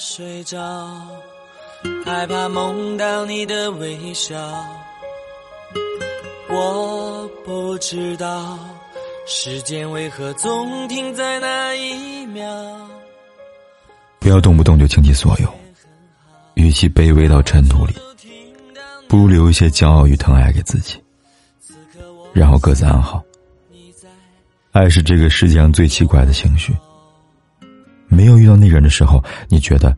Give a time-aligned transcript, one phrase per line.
[0.00, 0.58] 睡着，
[2.06, 4.34] 害怕梦到你的微笑。
[6.48, 8.58] 我不知道
[9.26, 12.50] 时间为何总停在那一秒。
[14.18, 15.54] 不要动不动就倾其所有。
[16.54, 17.94] 与其卑微到尘土里，
[19.06, 20.98] 不如留一些骄傲与疼爱给自己，
[22.32, 23.22] 然后各自安好。
[24.72, 26.74] 爱是这个世界上最奇怪的情绪。
[28.10, 29.96] 没有遇到那人的时候，你觉得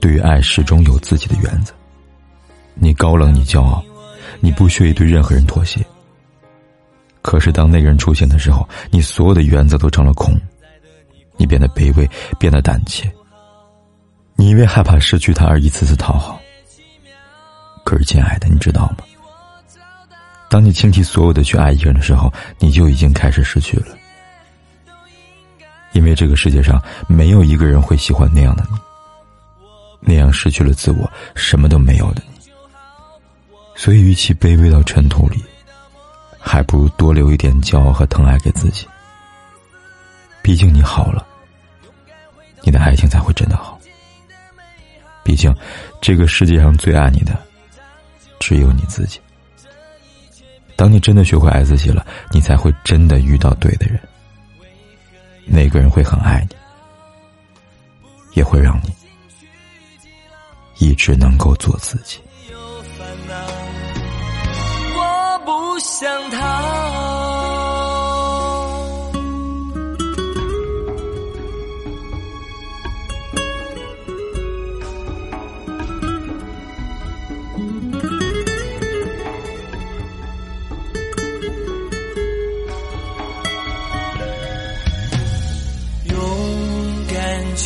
[0.00, 1.72] 对于爱始终有自己的原则，
[2.74, 3.82] 你高冷，你骄傲，
[4.40, 5.80] 你不屑于对任何人妥协。
[7.22, 10.38] 可是当那个人出现的时候，你所有的原则都成了空，
[11.38, 12.06] 你变得卑微，
[12.38, 13.10] 变得胆怯。
[14.36, 16.40] 你因为害怕失去他而一次次讨好，
[17.84, 19.04] 可是亲爱的，你知道吗？
[20.50, 23.86] 当你倾其所有的去爱一个人的时候，你就已经开始失去了。
[25.94, 28.78] 因为这个世界上没有一个人会喜欢那样的你，
[30.00, 32.34] 那样失去了自我、什么都没有的你。
[33.76, 35.42] 所以，与其卑微到尘土里，
[36.38, 38.86] 还不如多留一点骄傲和疼爱给自己。
[40.42, 41.24] 毕竟你好了，
[42.62, 43.80] 你的爱情才会真的好。
[45.22, 45.54] 毕竟，
[46.00, 47.38] 这个世界上最爱你的，
[48.38, 49.18] 只有你自己。
[50.76, 53.98] 当你真的学会爱自己了，你才会真的遇到对的人。
[55.46, 56.56] 那个人会很爱你，
[58.34, 58.92] 也会让你
[60.78, 62.20] 一直能够做自己。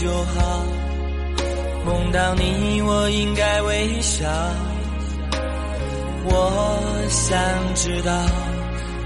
[0.01, 0.63] 就好，
[1.85, 4.29] 梦到你我应该微笑。
[6.25, 7.37] 我想
[7.75, 8.13] 知道，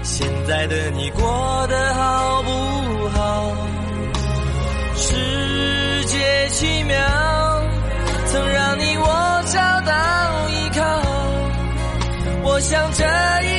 [0.03, 2.49] 现在的你过得好不
[3.09, 3.55] 好？
[4.95, 6.95] 世界奇妙，
[8.27, 9.91] 曾让你我找到
[10.51, 10.83] 依靠。
[12.43, 13.03] 我想这
[13.47, 13.52] 一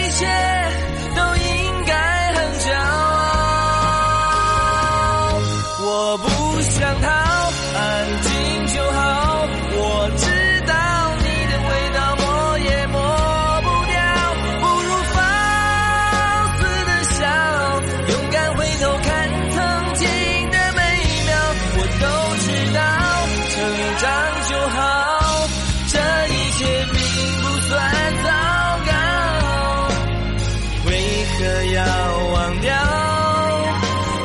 [31.44, 31.84] 的要
[32.32, 32.72] 忘掉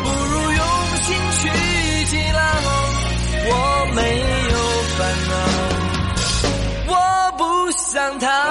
[0.04, 0.64] 不如用
[1.04, 1.08] 心
[1.40, 1.42] 去
[2.06, 2.40] 记牢
[3.46, 3.54] 我
[3.94, 4.00] 没
[4.54, 4.58] 有
[4.96, 5.34] 烦恼
[6.88, 6.94] 我
[7.38, 8.49] 不想逃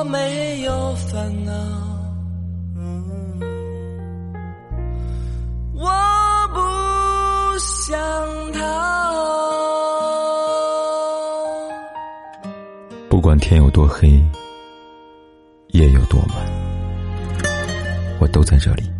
[0.00, 1.52] 我没有烦恼，
[5.74, 5.90] 我
[6.54, 7.98] 不想
[8.52, 8.60] 逃
[13.10, 14.08] 不管天有多黑，
[15.72, 16.30] 夜有多晚，
[18.20, 18.90] 我都在这里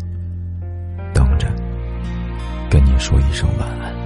[1.15, 1.47] 等着，
[2.69, 4.00] 跟你说一声晚安。